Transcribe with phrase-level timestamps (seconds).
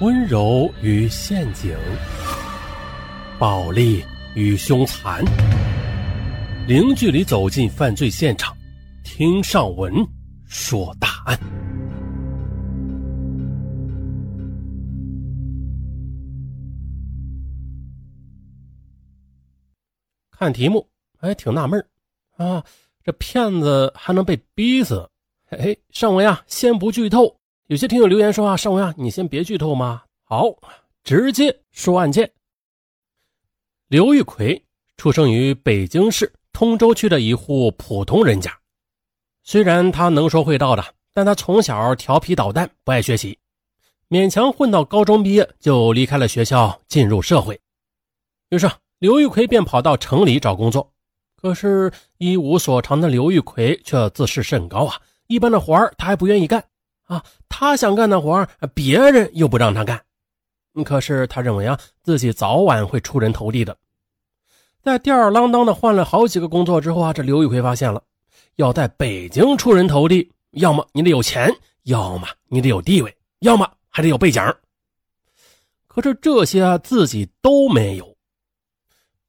[0.00, 1.76] 温柔与陷阱，
[3.36, 4.04] 暴力
[4.36, 5.24] 与凶残，
[6.68, 8.56] 零距离走进犯罪现场，
[9.02, 9.92] 听上文
[10.46, 11.36] 说大案。
[20.30, 20.88] 看题目，
[21.18, 21.84] 还挺纳闷
[22.36, 22.64] 啊，
[23.02, 25.10] 这骗子还能被逼死？
[25.46, 27.37] 嘿，尚文啊，先不剧透。
[27.68, 30.02] 有些听友留言说啊，尚文啊，你先别剧透嘛。
[30.24, 30.46] 好，
[31.04, 32.32] 直接说案件。
[33.88, 34.64] 刘玉奎
[34.96, 38.50] 出生于北京市通州区的一户普通人家，
[39.44, 43.38] 虽然他能说会道的，但他从小调皮捣蛋，不爱学习，
[44.08, 47.60] 勉强混到高中毕业就离开了学校，进入社会。
[48.48, 48.66] 于是
[48.98, 50.90] 刘玉奎便跑到城里找工作，
[51.36, 56.64] 可是，一无所长的刘玉奎却自视甚高啊，一般的活儿他还不愿意干。
[57.08, 60.00] 啊，他想干的活别人又不让他干。
[60.84, 63.76] 可是他认为啊，自己早晚会出人头地的。
[64.80, 68.00] 在吊儿郎当的换了好几个工作之后啊，这刘玉奎发现了，
[68.56, 74.40] 要在北京出人头地，要么你得有钱，要么你得有地位，要么还得有背景。
[75.86, 78.16] 可是这些啊，自己都没有。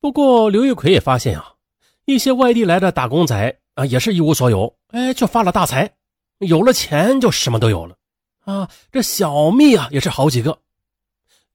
[0.00, 1.54] 不过刘玉奎也发现啊，
[2.04, 5.90] 一些外地来的打工仔啊，也是一无所有，哎，却发了大财。
[6.40, 7.96] 有了钱就什么都有了，
[8.44, 10.58] 啊，这小蜜啊也是好几个。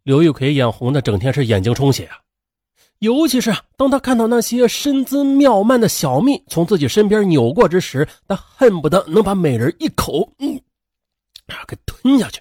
[0.04, 2.18] 刘玉奎眼红的整天是眼睛充血啊，
[3.00, 10.56] 尤其是当他看到那些身姿妙曼的小蜜从自己身边扭过之时，他恨不得能把美人一口，嗯，
[11.48, 12.40] 啊，给吞下去。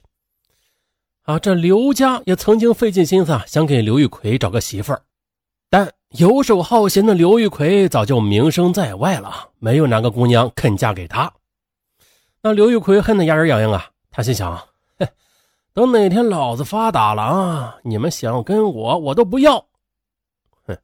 [1.23, 5.03] 啊，这刘家也曾经费尽心思啊，想给刘玉奎找个媳妇儿，
[5.70, 11.33] 但游手好闲的刘玉奎早就名声在外了，没有哪个姑娘肯嫁给他。
[12.47, 13.89] 那刘玉奎恨得牙根痒痒啊！
[14.11, 14.55] 他心想
[15.00, 15.09] ：“哼，
[15.73, 19.56] 等哪天老子发达了啊，你们想跟我，我都不要。”
[20.69, 20.77] 哼，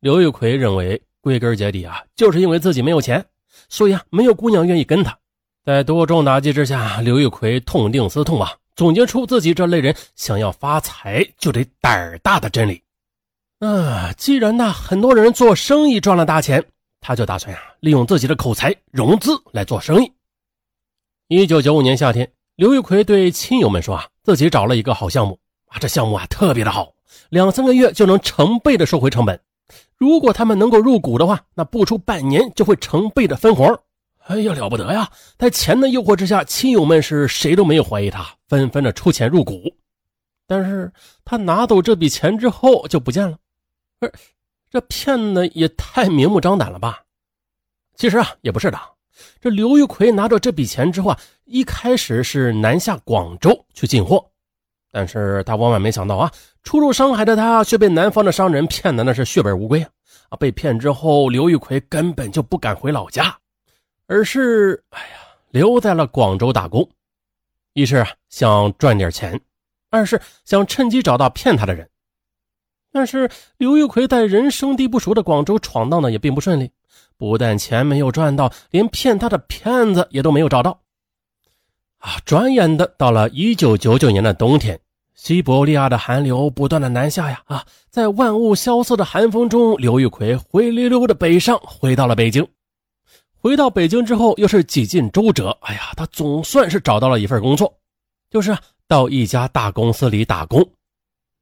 [0.00, 3.24] 刘玉奎认为，归根结底啊，就是因为自己没有钱，
[3.68, 5.16] 所以啊，没有姑娘愿意跟他。
[5.64, 12.82] 在多重打击之下，刘玉奎痛定思痛啊，总结出自己这类人想要发财就得胆大的真理。
[13.60, 16.60] 啊，既然呢，很多人做生意赚了大钱，
[17.00, 20.12] 他就打算呀，利用自己的口才融资来做生意。
[21.32, 26.92] 一九九五年夏天，刘玉奎对亲友们说：“啊，自己找了一个好项目啊，这项目啊特别的好，
[27.28, 29.40] 两三个月就能成倍的收回成本。
[29.96, 33.64] 如果他们能够入股的话，那不出半年就会成倍的分红。
[34.26, 35.08] 哎呀，了不得呀！
[35.38, 39.72] 在钱的诱惑之下，亲友们是谁都没有怀疑他，纷纷的出钱入股。
[40.48, 40.92] 但是
[41.24, 43.38] 他拿走这笔钱之后就不见了，
[44.00, 44.10] 不
[44.68, 47.04] 这骗的也太明目张胆了吧？
[47.94, 48.80] 其实啊，也不是的。”
[49.40, 54.24] 这刘玉奎拿着这笔钱之后啊，一开始是南下广州去进货，
[54.90, 56.30] 但是他万万没想到啊，
[56.62, 59.90] 初入上海的他却被南方的商人骗的那是血本无归啊！
[60.30, 63.36] 啊，被骗之后，刘玉奎根本就不敢回老家，
[64.06, 65.16] 而是哎呀
[65.50, 66.88] 留在了广州打工，
[67.72, 69.40] 一是想赚点钱，
[69.90, 71.88] 二是想趁机找到骗他的人。
[72.92, 76.70] 但是刘玉奎在人生地不熟的广州闯荡的也并不顺利。
[77.16, 80.80] 不但钱没有赚到，连骗他的骗子也都没有找到。
[81.98, 82.18] 啊！
[82.24, 84.80] 转眼的到了一九九九年的冬天，
[85.14, 87.42] 西伯利亚的寒流不断的南下呀！
[87.44, 92.46] 啊，在万物萧瑟的寒风中，刘玉奎灰溜溜的北上，回到了北京。
[93.42, 97.78] 回到北京之后，又是几经周折，哎呀，他总算是找到了一份工作，
[98.30, 98.56] 就是
[98.88, 100.66] 到一家大公司里打工。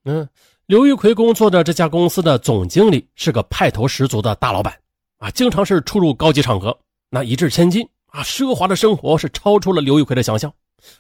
[0.05, 0.29] 嗯，
[0.67, 4.77] 刘玉奎工作的这家公司的总经理是个派头十足的大老板。
[5.19, 6.77] 啊，经常是出入高级场合，
[7.11, 10.53] 那一掷千金啊，奢华的生活是超出了刘玉奎的想象。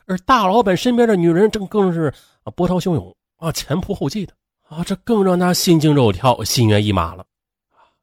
[0.06, 2.12] 而大老板身边的女人正更是
[2.42, 4.34] 啊波涛汹涌啊，前仆后继的
[4.68, 7.24] 啊，这更让他心惊肉跳、心猿意马了。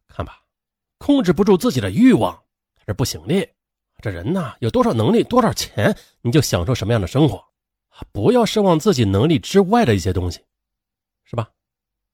[0.08, 0.40] 看吧，
[0.98, 2.38] 控制不住自己的欲望
[2.88, 3.48] 是不行的。
[4.02, 7.38] 这人呐，有多少能力、多少钱，你就享受什么样的生活
[7.90, 8.04] 啊！
[8.14, 10.40] 不要奢望自己能力之外的一些东西，
[11.26, 11.50] 是吧？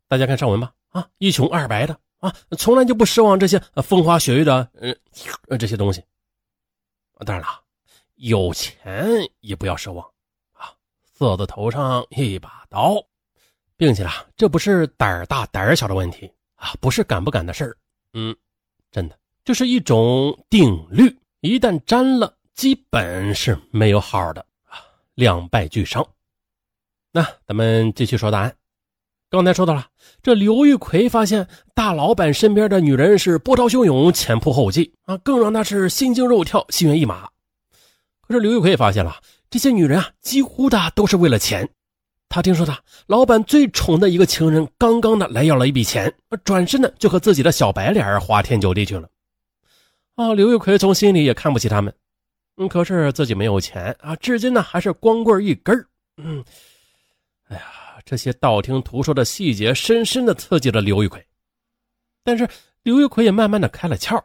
[0.08, 2.00] 大家看上文吧，啊，一穷二白的。
[2.22, 4.96] 啊，从来就不奢望这些风花雪月的，呃，
[5.50, 6.04] 呃这些东西。
[7.26, 7.48] 当然了，
[8.16, 9.06] 有钱
[9.42, 10.06] 也不要奢望
[10.54, 10.72] 啊。
[11.14, 12.96] 色字头上一把刀，
[13.76, 17.76] 并且啊，这不是胆儿大胆儿小的问题啊，不是敢不敢的事儿。
[18.14, 18.36] 嗯，
[18.92, 24.78] 真的，这是一种定律，一旦沾了，基本是没有好的啊，
[25.16, 26.08] 两败俱伤。
[27.12, 28.56] 那咱们继续说答案。
[29.32, 29.88] 刚才说到了，
[30.22, 37.30] 这刘玉奎发现大老板身边的女人是波涛汹涌、前仆后继啊，更让他是心惊肉跳、心猿意马。
[38.20, 39.16] 可是刘玉奎也发现了，
[39.50, 41.70] 这些女人啊，几乎的都是为了钱。
[42.28, 46.14] 他听说他老板最宠的一个情人刚刚的来要了一笔钱，
[46.44, 49.08] 转身呢就和自己的小白脸花天酒地去了。
[50.16, 51.94] 啊，刘玉奎从心里也看不起他们，
[52.58, 55.86] 嗯，可是自己没有钱啊，至今呢还是光棍一根
[56.18, 56.44] 嗯，
[57.48, 57.64] 哎呀，
[58.06, 61.26] 这些道听途说的细节深深的刺激了刘玉奎。
[62.24, 62.48] 但是
[62.84, 64.22] 刘玉奎也慢慢的开了窍，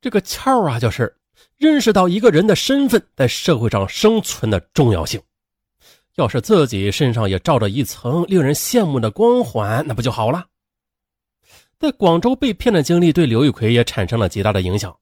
[0.00, 1.16] 这个窍啊，就是
[1.56, 5.20] 认识到一个人的身份在社会上生存的重要性。
[6.16, 10.46] 要是自己身上也罩着一层令人羡慕的光环，那不就好了？
[11.78, 14.94] 在广州被骗的经历对刘玉奎也产生了极大的影响。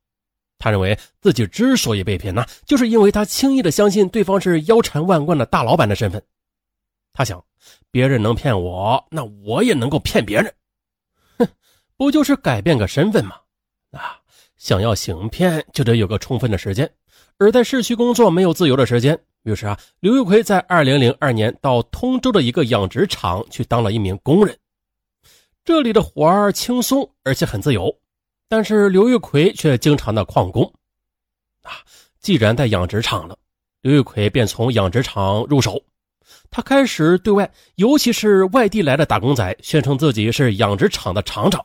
[0.58, 6.22] 他认为自己之所以被骗呢，就是因为他轻易的相信对方是腰缠万贯的大老板的身份。
[7.12, 7.44] 他想，
[7.90, 10.54] 别人能骗我，那我也能够骗别人。
[11.38, 11.48] 哼，
[11.96, 13.36] 不就是改变个身份吗？
[13.92, 14.18] 啊，
[14.56, 16.90] 想要行骗就得有个充分的时间，
[17.38, 19.18] 而在市区工作没有自由的时间。
[19.44, 24.58] 于是啊，刘玉奎在二零零二年到通州的一个养殖场去当了一名工人。
[25.64, 27.94] 这里的活儿轻松而且很自由，
[28.48, 30.62] 但是刘玉奎却经常的旷工。
[31.62, 31.80] 啊，
[32.20, 33.38] 既然在养殖场了，
[33.80, 35.82] 刘玉奎便从养殖场入手。
[36.50, 41.64] 他开始对外，尤其是外地来的打工仔，宣称自己是养殖场的厂长。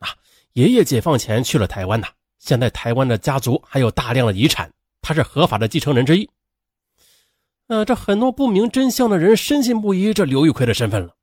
[0.00, 0.10] 啊，
[0.54, 2.08] 爷爷解放前去了台湾呐，
[2.38, 4.70] 现在台湾的家族还有大量的遗产，
[5.00, 6.28] 他是合法的继承人之一。
[7.68, 11.14] 呃，这很多不明真相的人深信不疑这刘玉奎的身份了。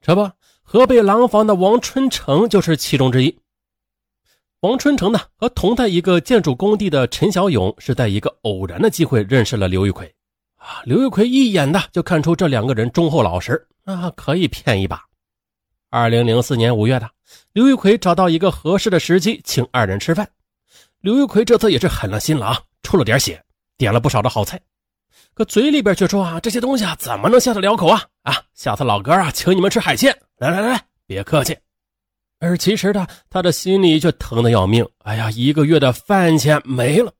[0.00, 0.30] 这不，
[0.62, 3.38] 河北廊坊的王春成就是其中之一。
[4.60, 10.14] 王春成呢，和同在一个建筑工地的陈小勇是在一个偶然的机会认识了刘玉奎。
[10.60, 15.02] 啊，刘玉奎一眼的就看出这两个人忠厚老实啊，可以骗一把。
[15.88, 17.10] 二零零四年五月的，
[17.54, 20.28] 刘玉奎找到一个合适的时机请二人吃饭。
[21.00, 23.42] 刘玉奎这次也是狠了心了啊，出了点血，
[23.78, 24.60] 点了不少的好菜。
[25.32, 28.36] 可嘴里边却说啊，这些东西啊怎么能下得了口啊啊！
[28.52, 31.56] 下次老哥啊请你们吃海鲜，来来来，别客气。
[32.38, 34.86] 而其实呢，他的心里却疼得要命。
[34.98, 37.12] 哎呀，一个月的饭钱没了。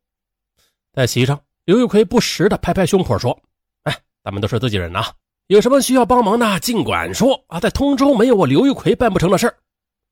[0.93, 3.41] 在席上，刘玉奎不时的拍拍胸口说
[3.87, 5.05] ：“哎，咱们都是自己人呐，
[5.47, 9.55] 有什么需要帮忙的尽管说啊，在通州没有我刘玉奎办不成的事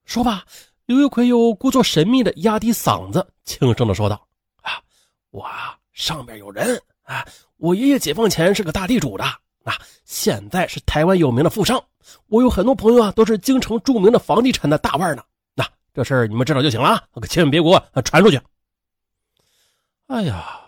[0.04, 0.44] 说吧，
[0.86, 4.24] 刘玉奎又故作神秘的压低嗓子，轻声的说道
[4.62, 4.78] ：“啊，
[5.30, 5.44] 我
[5.92, 7.26] 上边有人啊。”
[7.58, 9.24] 我爷爷解放前是个大地主的
[9.64, 11.84] 啊，现在是台湾有名的富商。
[12.28, 15.24] 我有很多朋友啊，都是京城著名的房地产的大腕呢。
[15.56, 18.40] 那这事儿你们知道就行了，可千万别给我传出去。
[20.06, 20.60] 哎呀，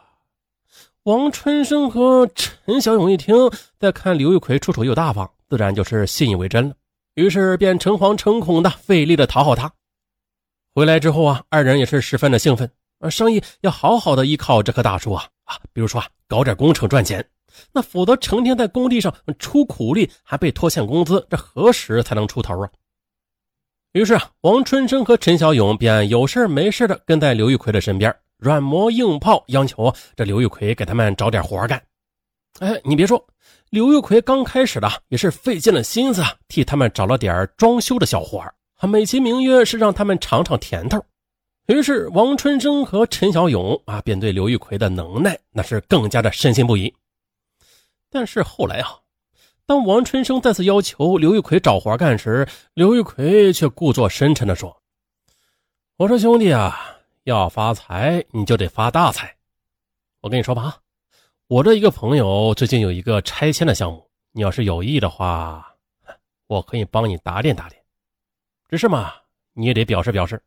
[1.05, 3.35] 王春生和陈小勇一听，
[3.79, 6.75] 再看刘玉奎出手又大方，自然就是信以为真了。
[7.15, 9.73] 于是便诚惶诚恐的费力的讨好他。
[10.75, 12.71] 回来之后啊，二人也是十分的兴奋。
[12.99, 15.57] 啊，生意要好好的依靠这棵大树啊啊！
[15.73, 17.27] 比如说啊，搞点工程赚钱，
[17.73, 22.69] 那否则成天在工地上出苦力，还被拖欠工资，这何时才能出头啊？
[23.95, 31.81] 于是啊，王春生和陈小勇便有事没事的跟在刘玉奎的身边，软磨硬泡，央求这刘玉奎给他们找点活干。
[32.59, 33.25] 哎，你别说，
[33.71, 38.43] 刘玉奎刚开始的也是费尽了心思，替他们找了点装修的小活
[38.75, 40.99] 还美其名曰是让他们尝尝甜头。
[41.67, 46.93] 于是，王春生和陈小勇啊，便对刘玉奎的能耐那是更加的深信不疑。
[48.11, 48.99] 但是后来啊，
[49.67, 54.83] 当王春生再次要求刘玉奎找活干时，刘玉奎却故作深沉地说
[55.97, 56.99] ：“我说兄弟啊，
[57.31, 59.35] 要发财你就得发大财。
[60.21, 60.79] 我跟你说吧，
[61.47, 65.75] 我这一个朋友最近有一个拆迁的项目，你要是有意的话，
[66.49, 67.81] 我可以帮你打点打点。
[68.69, 69.15] 只是嘛，
[69.55, 70.43] 你也得表示表示。”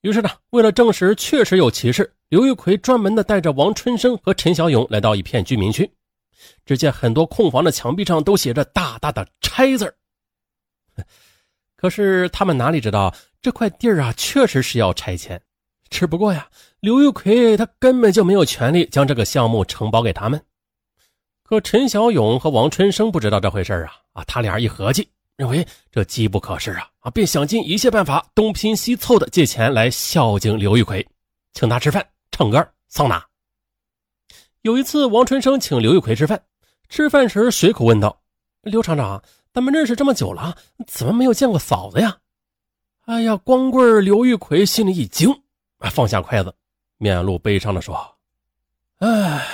[0.00, 5.90] 于是呢，为了证实确实有其事，刘玉奎专门的带着王春生和陈小勇来到一片居民区。
[6.66, 9.96] 只见很多空房的墙壁上都写着大大的“拆”字
[11.76, 15.40] 可是他们哪里知道这块地儿啊，确实是要拆迁。
[15.94, 16.48] 只不过呀，
[16.80, 20.42] 刘玉奎他根本就没有权利将这个项目承包给他们。
[21.44, 24.24] 可陈小勇和王春生不知道这回事啊啊！
[24.24, 25.08] 他俩一合计。
[25.36, 31.06] 认为这机不可失啊啊，便想尽一切办法东拼西凑的借钱来孝敬刘玉奎，
[31.52, 33.24] 请他吃饭、唱歌、桑拿。
[34.62, 36.42] 有一次，王春生请刘玉奎吃饭，
[36.88, 38.20] 吃饭时随口问道
[38.62, 39.22] ：“刘厂长，
[39.52, 40.56] 咱们认识这么久了，
[40.88, 42.18] 怎么没有见过嫂子呀？”
[43.06, 45.42] 哎呀，光棍刘玉奎心里一惊，
[45.80, 46.54] 放下筷子，
[46.98, 48.16] 面露悲伤的说
[48.98, 49.46] ：“哎，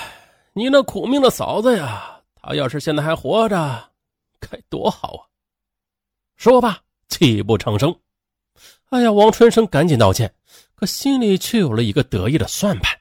[0.53, 3.91] 你那苦命的嫂子呀，她要是现在还活着，
[4.39, 5.23] 该多好啊！”
[6.37, 7.95] 说罢，泣不成声。
[8.91, 10.33] 哎呀，王春生赶紧道歉，
[10.75, 12.99] 可心里却有了一个得意的算盘。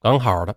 [0.00, 0.54] 刚好的，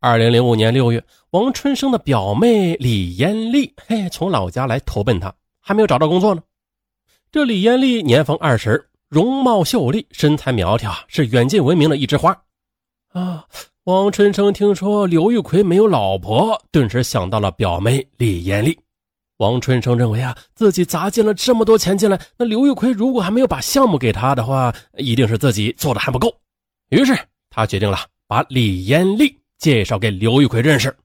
[0.00, 6.42] 二零零五年六月，王春生的表妹李艳丽，嘿，从老家来投奔他，还没有找到工作呢。
[7.30, 12.34] 这李艳丽年方二十，容貌秀丽，身材苗条，是远近闻名的一枝花。
[13.12, 13.44] 啊，
[13.84, 18.78] 王春生听说刘玉奎没有老婆，顿时想到了表妹李艳丽。
[19.36, 26.34] 王春生认为啊，自己砸进了这么多钱进来，那刘玉奎如果还没有把项目给他的话，一定是自己做的还不够。
[26.88, 27.14] 于是
[27.50, 29.38] 他决定了把李艳丽。
[29.58, 30.96] 介绍给刘玉奎认识。